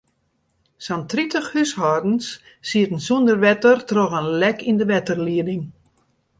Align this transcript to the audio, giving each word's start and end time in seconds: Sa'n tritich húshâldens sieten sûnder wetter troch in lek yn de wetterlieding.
Sa'n 0.85 1.03
tritich 1.11 1.49
húshâldens 1.55 2.25
sieten 2.69 2.99
sûnder 3.07 3.37
wetter 3.45 3.77
troch 3.89 4.17
in 4.19 4.29
lek 4.41 4.59
yn 4.69 4.79
de 4.79 4.85
wetterlieding. 4.93 5.63